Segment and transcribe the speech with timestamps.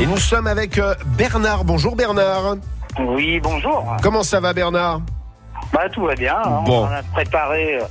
[0.00, 1.64] Et nous sommes avec euh, Bernard.
[1.64, 2.56] Bonjour Bernard.
[2.98, 3.96] Oui, bonjour.
[4.02, 5.00] Comment ça va Bernard?
[5.72, 6.36] Bah tout va bien.
[6.42, 6.62] hein.
[6.64, 6.84] Bon.
[6.86, 7.84] On a préparé euh,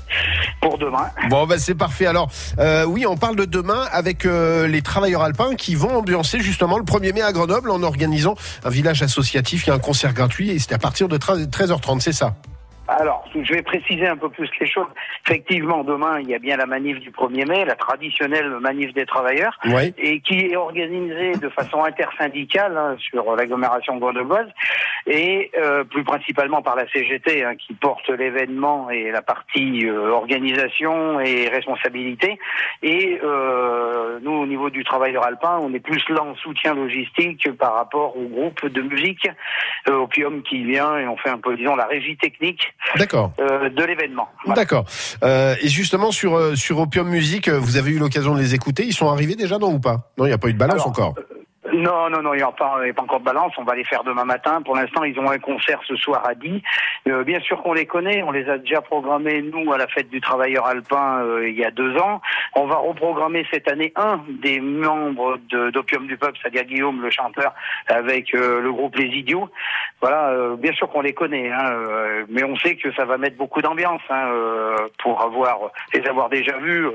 [0.60, 1.06] pour demain.
[1.30, 2.08] Bon, bah, c'est parfait.
[2.08, 6.40] Alors, euh, oui, on parle de demain avec euh, les travailleurs alpins qui vont ambiancer
[6.42, 8.36] justement le 1er mai à Grenoble en organisant
[8.66, 9.66] un village associatif.
[9.66, 12.34] Il y a un concert gratuit et c'est à partir de 13h30, c'est ça?
[12.98, 14.88] Alors, je vais préciser un peu plus les choses.
[15.28, 19.06] Effectivement, demain, il y a bien la manif du 1er mai, la traditionnelle manif des
[19.06, 19.94] travailleurs, Oui.
[19.98, 24.48] et qui est organisée de façon intersyndicale hein, sur l'agglomération grenobloise,
[25.06, 30.10] et euh, plus principalement par la CGT, hein, qui porte l'événement et la partie euh,
[30.10, 32.40] organisation et responsabilité.
[32.82, 37.52] Et euh, nous, au niveau du travailleur alpin, on est plus là en soutien logistique
[37.58, 39.28] par rapport au groupe de musique
[39.88, 43.32] euh, Opium qui vient, et on fait un peu, disons, la régie technique D'accord.
[43.40, 44.30] euh, de l'événement.
[44.46, 44.62] Voilà.
[44.62, 44.86] D'accord.
[45.24, 48.56] Euh, et justement, sur, euh, sur Opium Music, euh, vous avez eu l'occasion de les
[48.56, 48.84] écouter.
[48.86, 50.12] Ils sont arrivés déjà, non ou pas?
[50.18, 51.16] Non, il n'y a pas eu de balance Alors, encore.
[51.80, 53.54] Non, non, non, il n'y a, pas encore de balance.
[53.58, 54.62] On va les faire demain matin.
[54.62, 56.62] Pour l'instant, ils ont un concert ce soir à 10.
[57.08, 58.22] Euh, bien sûr qu'on les connaît.
[58.22, 61.64] On les a déjà programmés, nous, à la fête du travailleur alpin euh, il y
[61.64, 62.22] a deux ans.
[62.56, 67.54] On va reprogrammer cette année un des membres d'Opium du Peuple, c'est-à-dire Guillaume, le chanteur,
[67.88, 69.50] avec euh, le groupe Les Idiots.
[70.02, 71.74] Voilà, euh, bien sûr qu'on les connaît, hein,
[72.30, 74.32] mais on sait que ça va mettre beaucoup d'ambiance hein,
[75.00, 76.88] pour avoir les avoir déjà vus.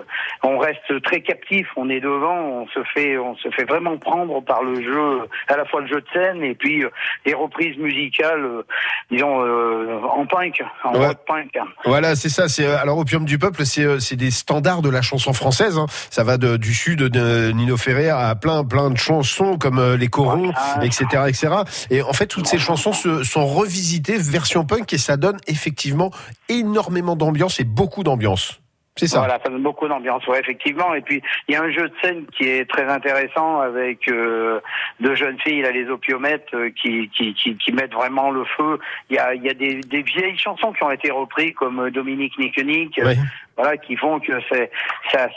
[0.43, 4.43] On reste très captif, on est devant, on se fait, on se fait vraiment prendre
[4.43, 6.91] par le jeu, à la fois le jeu de scène et puis euh,
[7.27, 8.63] les reprises musicales, euh,
[9.11, 11.07] disons euh, en punk, en Ouais.
[11.09, 11.57] rock punk.
[11.85, 12.49] Voilà, c'est ça.
[12.49, 15.79] C'est alors Opium du peuple, c'est c'est des standards de la chanson française.
[15.79, 15.87] hein.
[16.11, 20.09] Ça va de- du sud de Nino Ferrer à plein plein de chansons comme les
[20.09, 20.53] corons,
[20.83, 21.49] etc., etc.
[21.91, 26.11] Et en fait, toutes ces chansons se, sont revisitées version punk et ça donne effectivement
[26.49, 28.61] énormément d'ambiance et beaucoup d'ambiance.
[28.97, 29.19] C'est ça.
[29.19, 30.95] Voilà, ça donne beaucoup d'ambiance, ouais, effectivement.
[30.95, 34.61] Et puis il y a un jeu de scène qui est très intéressant avec euh,
[35.01, 38.79] deux jeunes filles, là, les opiomètres, euh, qui, qui, qui, qui mettent vraiment le feu.
[39.11, 41.81] Il y a, il y a des, des vieilles chansons qui ont été reprises comme
[41.81, 43.17] euh, Dominique Nickenick, Ouais.
[43.57, 44.71] voilà, qui font que c'est
[45.11, 45.29] ça,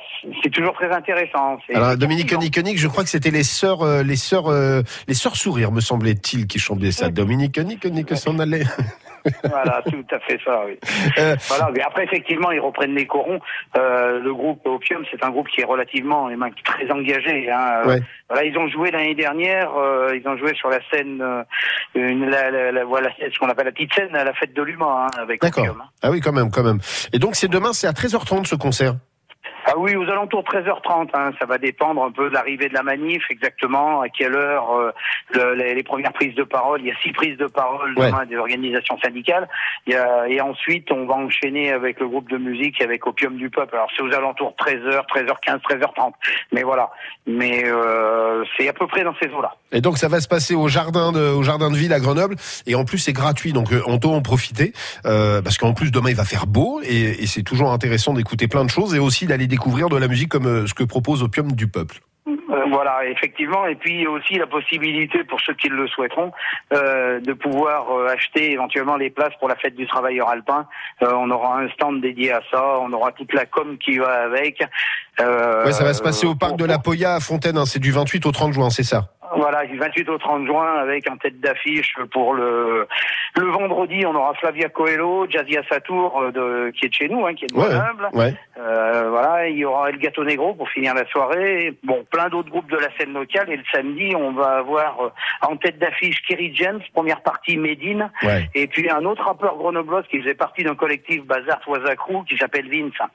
[0.43, 1.57] c'est toujours très intéressant.
[1.73, 5.35] Alors Dominique Niconik, je crois que c'était les sœurs, euh, les sœurs, euh, les sœurs
[5.35, 7.09] sourires, me semblait-il, qui chantaient ça.
[7.09, 8.63] Dominique Niconik s'en allait.
[9.43, 10.77] Voilà, tout à fait ça, oui.
[11.19, 13.39] Euh, Voilà, mais après, effectivement, ils reprennent les corons.
[13.77, 16.29] Euh, le groupe Opium, c'est un groupe qui est relativement
[16.63, 17.49] très engagé.
[17.51, 17.83] Hein.
[17.85, 18.01] Ouais.
[18.29, 21.43] Voilà, ils ont joué l'année dernière, euh, ils ont joué sur la scène, euh,
[21.95, 24.61] une, la, la, la- voilà, ce qu'on appelle la petite scène à la fête de
[24.61, 25.41] l'humain, hein, avec.
[25.43, 25.81] Opium.
[25.81, 25.89] hein.
[26.01, 26.79] Ah oui, quand même, quand même.
[27.13, 28.95] Et donc c'est demain, c'est à 13h30 ce concert.
[29.69, 32.73] Ah oui, aux alentours de 13h30, hein, ça va dépendre un peu de l'arrivée de
[32.73, 34.91] la manif, exactement, à quelle heure euh,
[35.33, 36.79] le- les, les premières prises de parole.
[36.79, 38.07] Il y a six prises de parole Ouais.
[38.07, 39.47] demain des organisations syndicales.
[39.85, 43.35] Il y a, et ensuite, on va enchaîner avec le groupe de musique, avec Opium
[43.35, 43.75] du Peuple.
[43.75, 46.13] Alors c'est aux alentours de 13h, 13h15, 13h30.
[46.53, 46.89] Mais voilà.
[47.25, 49.53] Mais euh, c'est à peu près dans ces eaux-là.
[49.73, 52.35] Et donc ça va se passer au jardin de, au jardin de ville à Grenoble.
[52.67, 54.71] Et en plus c'est gratuit, donc euh, on peut en profiter
[55.05, 58.47] euh, parce qu'en plus demain il va faire beau et, et c'est toujours intéressant d'écouter
[58.47, 61.23] plein de choses et aussi d'aller découvrir de la musique comme euh, ce que propose
[61.23, 61.99] Opium du peuple.
[62.27, 63.65] Euh, voilà, effectivement.
[63.65, 66.31] Et puis aussi la possibilité pour ceux qui le souhaiteront
[66.73, 70.67] euh, de pouvoir acheter éventuellement les places pour la fête du travailleur alpin.
[71.01, 74.63] On aura un stand dédié à ça, on aura toute la com qui va avec.
[75.19, 77.57] Euh, Ouais, ça va se passer au parc de la Poya à Fontaine.
[77.57, 77.65] hein.
[77.65, 79.09] c'est du 28 au 30 juin, c'est ça.
[79.35, 82.87] Voilà, du 28 au 30 juin avec en tête d'affiche pour le
[83.35, 87.25] le vendredi, on aura Flavia Coelho, Jazia Satour euh, de qui est de chez nous,
[87.25, 88.33] hein, qui est de Ouais.
[88.57, 91.77] Euh, voilà, il y aura El Gato Negro pour finir la soirée.
[91.83, 93.51] Bon, plein d'autres groupes de la scène locale.
[93.51, 94.97] Et le samedi, on va avoir
[95.43, 98.09] en tête d'affiche Kerry James, première partie Médine.
[98.23, 98.49] Ouais.
[98.55, 102.69] Et puis un autre rappeur grenoblois qui faisait partie d'un collectif Bazar Toisacrou qui s'appelle
[102.71, 103.07] Vince.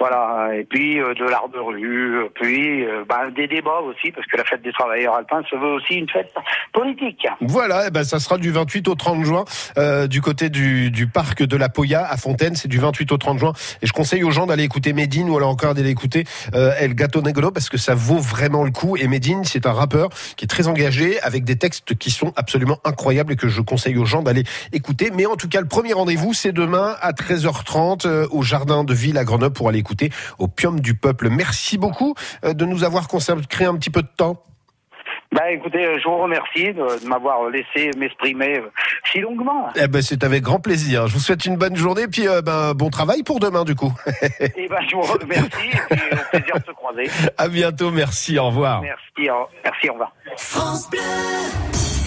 [0.00, 0.48] Voilà.
[0.56, 4.44] Et puis de l'art de euh, Puis euh, ben, des débats aussi parce que la
[4.44, 6.32] fête des travailleurs alpins se veut aussi une fête
[6.72, 7.26] politique.
[7.40, 9.44] Voilà, eh ben ça sera du 28 au 30 juin
[9.76, 12.54] euh, du côté du, parc de la Poya à Fontaine.
[12.54, 13.52] C'est du 28 au 30 juin.
[13.82, 17.22] Et je conseille aux gens d'aller écouter Medine ou alors encore d'aller écouter El Gato
[17.22, 18.96] Negro parce que ça vaut vraiment le coup.
[18.96, 22.78] Et Medine, c'est un rappeur qui est très engagé avec des textes qui sont absolument
[22.84, 25.10] incroyables et que je conseille aux gens d'aller écouter.
[25.14, 28.94] Mais en tout cas, le premier rendez-vous, c'est demain à 13h30 euh, au jardin de
[28.94, 31.28] ville à Grenoble pour aller écouter Opium du peuple.
[31.38, 32.14] Merci beaucoup
[32.44, 34.42] euh, de nous avoir consacré un petit peu de temps.
[35.30, 38.70] Bah écoutez, euh, je vous remercie de, de m'avoir laissé m'exprimer euh,
[39.12, 39.68] si longuement.
[39.76, 41.06] Eh ben, c'est avec grand plaisir.
[41.06, 43.92] Je vous souhaite une bonne journée, puis euh, ben, bon travail pour demain, du coup.
[44.56, 47.10] Et ben je vous remercie et puis au plaisir de se croiser.
[47.38, 48.80] à bientôt, merci, au revoir.
[48.80, 50.12] Merci, au- merci, au revoir.
[50.38, 51.00] France Bleu.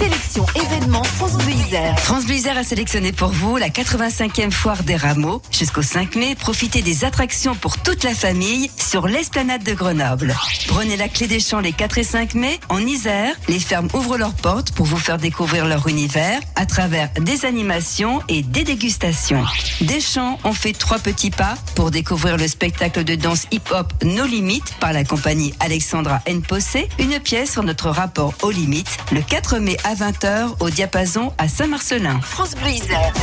[0.01, 1.51] Sélection événement France Bleu.
[1.97, 5.43] France Bleu a sélectionné pour vous la 85e foire des rameaux.
[5.51, 10.35] Jusqu'au 5 mai, profitez des attractions pour toute la famille sur l'esplanade de Grenoble.
[10.67, 13.35] Prenez la clé des champs les 4 et 5 mai en Isère.
[13.47, 18.21] Les fermes ouvrent leurs portes pour vous faire découvrir leur univers à travers des animations
[18.27, 19.45] et des dégustations.
[19.81, 24.73] Deschamps ont fait trois petits pas pour découvrir le spectacle de danse hip-hop No Limites
[24.79, 26.41] par la compagnie Alexandra N.
[26.41, 31.31] Possé, une pièce sur notre rapport aux limites, le 4 mai à 20h au diapason
[31.37, 32.19] à Saint-Marcelin.
[32.21, 33.13] France Bleu Isère.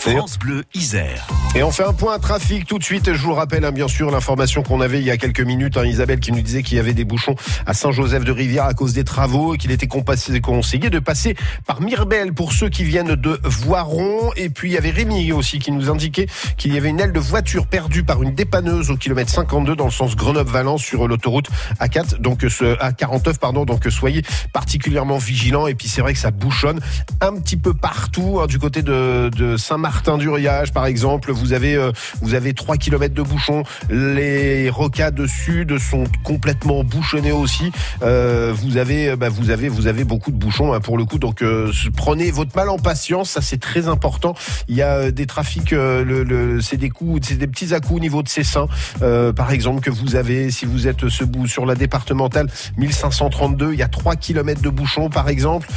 [0.00, 1.26] France Bleu Isère.
[1.56, 3.12] Et on fait un point trafic tout de suite.
[3.12, 5.76] Je vous rappelle, hein, bien sûr, l'information qu'on avait il y a quelques minutes.
[5.76, 7.34] Hein, Isabelle qui nous disait qu'il y avait des bouchons
[7.66, 11.34] à Saint-Joseph-de-Rivière à cause des travaux et qu'il était conseillé de passer
[11.66, 14.30] par Mirbel pour ceux qui viennent de Voiron.
[14.36, 17.12] Et puis il y avait Rémi aussi qui nous indiquait qu'il y avait une aile
[17.12, 21.48] de voiture perdue par une dépanneuse au kilomètre 52 dans le sens Grenoble-Valence sur l'autoroute
[21.80, 23.64] A4, donc ce A49 pardon.
[23.64, 24.22] Donc soyez
[24.52, 25.66] particulièrement vigilants.
[25.66, 26.78] Et puis c'est vrai que ça bouchonne
[27.20, 29.56] un petit peu partout hein, du côté de, de
[29.88, 33.62] Saint-Martin-du-Riage par exemple vous avez euh, vous avez 3 km de bouchons.
[33.88, 37.72] Les rocades sud sont complètement bouchonnés aussi.
[38.02, 41.18] Euh, vous avez bah, vous avez vous avez beaucoup de bouchons hein, pour le coup.
[41.18, 44.34] Donc euh, prenez votre mal en patience, ça c'est très important.
[44.68, 47.96] Il y a des trafics, le, le c'est des coups, c'est des petits à coups
[47.96, 48.68] au niveau de Cessin,
[49.00, 53.78] par exemple que vous avez si vous êtes ce bout sur la départementale 1532, il
[53.78, 55.68] y a 3 km de bouchons par exemple.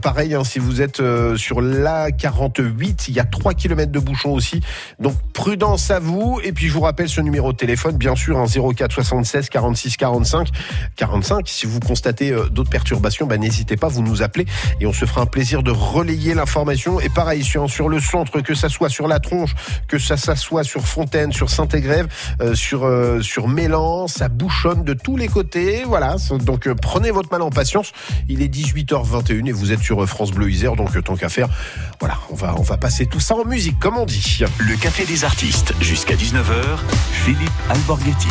[0.00, 1.02] pareil hein, si vous êtes
[1.36, 4.60] sur la 48, il y a 3 km de bouchons aussi.
[4.98, 6.40] Donc prudence à vous.
[6.42, 9.96] Et puis je vous rappelle ce numéro de téléphone, bien sûr, un 04 76 46
[9.96, 10.48] 45
[10.96, 11.48] 45.
[11.48, 14.46] Si vous constatez euh, d'autres perturbations, bah, n'hésitez pas, vous nous appelez
[14.80, 17.00] et on se fera un plaisir de relayer l'information.
[17.00, 19.54] Et pareil, sur, le centre, que ça soit sur la tronche,
[19.86, 22.08] que ça, ça soit sur Fontaine, sur Saint-Égrève,
[22.40, 25.82] euh, sur, euh, sur Mélan, ça bouchonne de tous les côtés.
[25.86, 26.16] Voilà.
[26.40, 27.92] Donc prenez votre mal en patience.
[28.28, 30.76] Il est 18h21 et vous êtes sur France Bleu Isère.
[30.76, 31.48] Donc tant qu'à faire,
[32.00, 34.40] voilà, on va, on va passer tout ça en musique, comme on dit.
[34.58, 36.78] Le café des artistes jusqu'à 19h,
[37.12, 38.28] Philippe Alborghetti.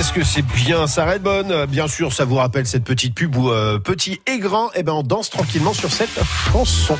[0.00, 1.66] Qu'est-ce que c'est bien, ça bonne.
[1.66, 4.94] Bien sûr, ça vous rappelle cette petite pub où euh, petit et grand, eh ben
[4.94, 6.18] on danse tranquillement sur cette
[6.50, 6.96] chanson.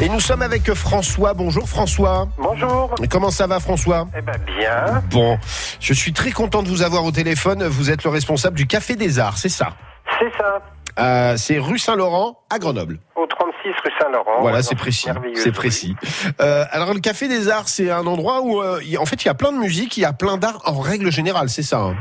[0.00, 1.34] Et nous sommes avec François.
[1.34, 2.26] Bonjour François.
[2.38, 2.96] Bonjour.
[3.00, 4.08] Et comment ça va François?
[4.18, 5.04] Eh ben bien.
[5.12, 5.38] Bon,
[5.78, 7.62] je suis très content de vous avoir au téléphone.
[7.62, 9.74] Vous êtes le responsable du Café des Arts, c'est ça?
[10.18, 10.58] C'est ça.
[10.98, 12.98] Euh, C'est rue Saint-Laurent à Grenoble.
[13.14, 14.40] Au 36 rue Saint-Laurent.
[14.40, 15.06] Voilà, c'est précis.
[15.36, 15.94] C'est précis.
[16.40, 19.28] Euh, alors le Café des Arts, c'est un endroit où, euh, y en fait, il
[19.28, 21.78] y a plein de musique, il y a plein d'art en règle générale, c'est ça.
[21.78, 21.94] hein?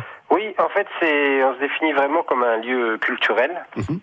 [0.61, 3.65] En fait, c'est, on se définit vraiment comme un lieu culturel.
[3.75, 3.99] Mhm.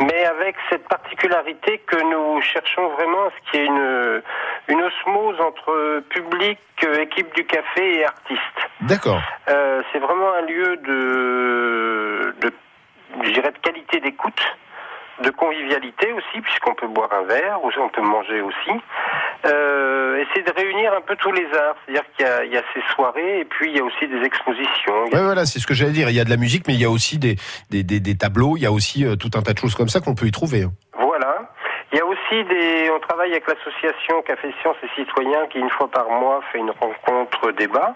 [0.00, 4.22] Mais avec cette particularité que nous cherchons vraiment à ce qu'il y ait une,
[4.68, 8.40] une osmose entre public, euh, équipe du café et artistes.
[8.80, 9.20] D'accord.
[9.48, 12.52] Euh, c'est vraiment un lieu de, de,
[13.22, 14.42] je dirais, de qualité d'écoute,
[15.22, 18.70] de convivialité aussi, puisqu'on peut boire un verre, ou on peut manger aussi.
[19.46, 22.52] Euh, et c'est de réunir un peu tous les arts, c'est-à-dire qu'il y a, il
[22.52, 25.04] y a ces soirées, et puis il y a aussi des expositions.
[25.12, 26.08] A- Ouais, voilà, c'est ce que j'allais dire.
[26.10, 27.36] Il y a de la musique, mais il y a aussi des,
[27.70, 29.88] des, des, des tableaux, il y a aussi euh, tout un tas de choses comme
[29.88, 30.62] ça qu'on peut y trouver.
[30.62, 30.72] hein.
[30.98, 31.48] Voilà.
[31.92, 35.68] Il y a aussi des, on travaille avec l'association Café Sciences et Citoyens qui une
[35.68, 37.94] fois par mois fait une rencontre débat.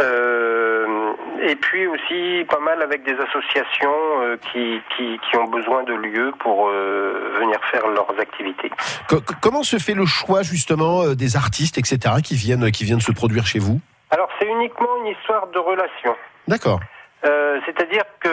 [0.00, 1.12] Euh,
[1.42, 5.94] et puis aussi pas mal avec des associations euh, qui, qui, qui ont besoin de
[5.94, 8.70] lieux pour euh, venir faire leurs activités.
[9.08, 13.00] Co- co- comment se fait le choix justement des artistes, etc., qui viennent, qui viennent
[13.00, 13.80] se produire chez vous?
[14.10, 16.14] Alors c'est uniquement une histoire de relation.
[16.46, 16.80] D'accord.
[17.26, 18.28] Euh, C'est-à-dire que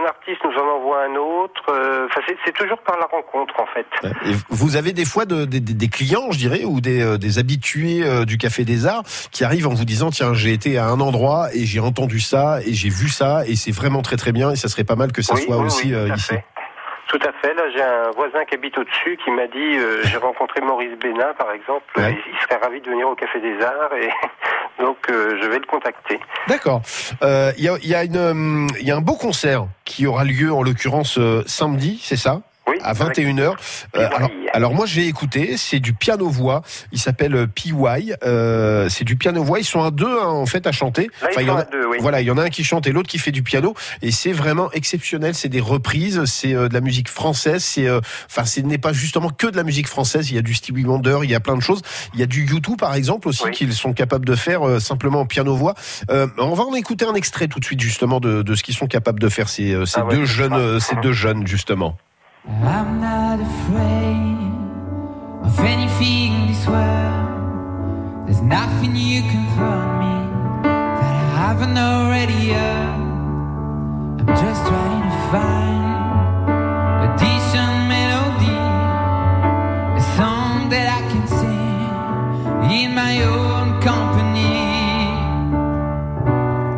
[0.00, 1.62] un artiste nous en envoie un autre.
[1.70, 3.86] euh, Enfin, c'est- c'est toujours par la rencontre en fait.
[4.30, 7.16] Et vous avez des fois de- des- des- des clients, je dirais, ou des, euh,
[7.18, 10.76] des habitués euh, du Café des Arts qui arrivent en vous disant tiens j'ai été
[10.78, 14.16] à un endroit et j'ai entendu ça et j'ai vu ça et c'est vraiment très
[14.16, 16.14] très bien et ça serait pas mal que ça Oui, soit oui, aussi oui, euh,
[16.14, 16.28] ici.
[16.28, 16.44] fait.
[17.18, 17.54] Tout à fait.
[17.54, 21.32] Là, j'ai un voisin qui habite au-dessus qui m'a dit euh, j'ai rencontré Maurice Bénin,
[21.38, 21.84] par exemple.
[21.96, 22.18] Ouais.
[22.30, 24.10] Il, serait ravi de venir au Café des Arts et
[24.82, 26.20] donc euh, je vais le contacter.
[26.46, 26.82] D'accord.
[27.22, 29.66] Euh, Il y, a, il y, a une, hum, il y a un beau concert
[29.84, 32.42] qui aura lieu en l'occurrence samedi, c'est ça?
[32.68, 32.76] Oui.
[32.82, 33.54] à avec- 21h.
[33.96, 36.62] Euh, alors, alors moi j'ai écouté, c'est du piano voix.
[36.92, 37.72] Il s'appelle euh, PY.
[38.24, 39.60] Euh, c'est du piano voix.
[39.60, 41.08] Ils sont à deux hein, en fait à chanter.
[41.22, 41.98] Là, ils il y en a, à deux, oui.
[42.00, 43.74] voilà, il y en a un qui chante et l'autre qui fait du piano.
[44.02, 45.34] Et c'est vraiment exceptionnel.
[45.34, 47.62] C'est des reprises, c'est euh, de la musique française.
[47.62, 50.30] C'est, euh, enfin, ce n'est pas justement que de la musique française.
[50.30, 51.82] Il y a du Stevie Wonder, il y a plein de choses.
[52.14, 53.50] Il y a du YouTube par exemple aussi Oui.
[53.52, 55.74] qu'ils sont capables de faire euh, simplement en piano voix.
[56.10, 58.74] Euh, on va en écouter un extrait tout de suite justement de, de ce qu'ils
[58.74, 61.96] sont capables de faire ces, euh, ces Ah deux jeunes, ces deux jeunes justement.
[62.48, 64.38] I'm not afraid
[65.42, 68.26] of anything in this world.
[68.26, 70.14] There's nothing you can throw at me
[70.62, 74.20] that I haven't already earned.
[74.20, 75.84] I'm just trying to find
[77.06, 78.58] a decent melody,
[79.98, 84.54] a song that I can sing in my own company.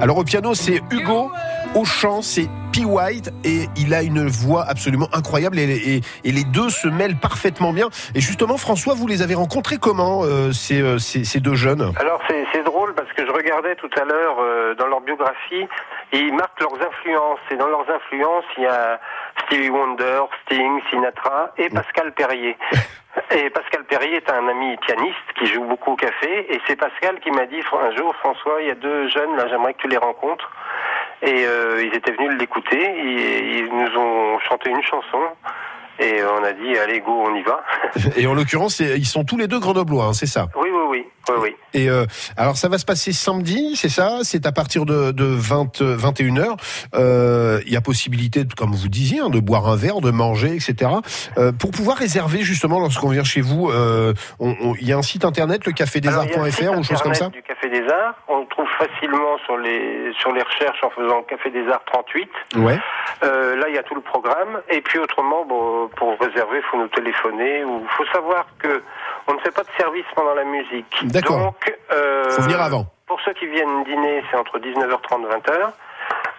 [0.01, 1.31] Alors au piano, c'est Hugo.
[1.75, 2.85] Au chant, c'est P.
[2.85, 7.17] White et il a une voix absolument incroyable et, et- et les deux se mêlent
[7.17, 7.89] parfaitement bien.
[8.15, 11.93] Et justement, François, vous les avez rencontrés comment euh, ces, euh, ces, ces deux jeunes?
[12.01, 15.67] Alors c'est c'est drôle parce que je regardais tout à l'heure euh, dans leur biographie,
[16.13, 18.99] ils marquent leurs influences et dans leurs influences il y a
[19.47, 22.57] Stevie Wonder, Sting, Sinatra et Pascal Perrier.
[23.35, 27.19] Et Pascal Perrier est un ami pianiste qui joue beaucoup au café et c'est Pascal
[27.19, 29.89] qui m'a dit un jour François il y a deux jeunes là j'aimerais que tu
[29.89, 30.49] les rencontres
[31.23, 35.19] et euh, ils étaient venus l'écouter et ils nous ont chanté une chanson
[35.99, 37.63] et on a dit allez go on y va.
[38.17, 40.47] Et en l'occurrence, ils sont tous les deux grenoblois, hein, c'est ça?
[40.57, 41.57] oui oui oui oui oui.
[41.75, 42.07] Et euh,
[42.37, 44.21] alors ça va se passer samedi, c'est ça?
[44.23, 46.57] C'est à partir de, de 20, 21h.
[46.95, 50.55] Euh, Il y a possibilité, comme vous disiez, hein, de boire un verre, de manger,
[50.55, 50.91] etc.
[51.37, 55.25] Euh, pour pouvoir réserver justement lorsqu'on vient chez vous, euh, il y a un site
[55.25, 57.29] internet, le Alors, il y a le cafédesarts.fr site ou chose comme ça?
[57.29, 58.15] du Café des Arts.
[58.29, 62.29] On le trouve facilement sur les sur les recherches en faisant Café des Arts 38.
[62.57, 62.79] Ouais.
[63.25, 64.61] Euh, là, il y a tout le programme.
[64.71, 67.65] Et puis autrement, bon, pour réserver, faut nous téléphoner.
[67.65, 68.83] Ou faut savoir que
[69.27, 71.13] on ne fait pas de service pendant la musique.
[71.21, 71.39] D'accord.
[71.41, 72.87] Donc, euh, Faut venir avant.
[73.07, 75.73] Pour ceux qui viennent dîner, c'est entre 19h30 et 20h.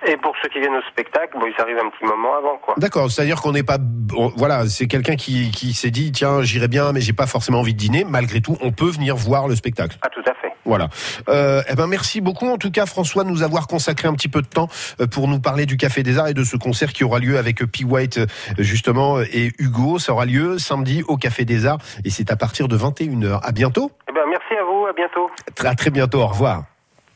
[0.08, 2.74] Et pour ceux qui viennent au spectacle, bon, ils arrivent un petit moment avant, quoi.
[2.78, 3.78] D'accord, c'est-à-dire qu'on n'est pas,
[4.16, 7.60] on- voilà, c'est quelqu'un qui, qui s'est dit tiens j'irai bien, mais j'ai pas forcément
[7.60, 8.06] envie de dîner.
[8.08, 9.98] Malgré tout, on peut venir voir le spectacle.
[10.02, 10.54] Ah, tout à fait.
[10.66, 10.88] Voilà.
[11.30, 14.28] Euh, eh ben merci beaucoup en tout cas François de nous avoir consacré un petit
[14.28, 14.68] peu de temps
[15.02, 17.38] euh, pour nous parler du Café des Arts et de ce concert qui aura lieu
[17.38, 17.84] avec P.
[17.86, 18.20] White
[18.58, 20.00] justement et Hugo.
[20.00, 23.40] Ça aura lieu samedi au Café des Arts et c'est à partir de 21h.
[23.44, 23.92] À bientôt.
[24.10, 24.79] Eh ben, merci à vous.
[24.90, 25.30] À bientôt.
[25.76, 26.22] Très bientôt.
[26.22, 26.64] Au revoir.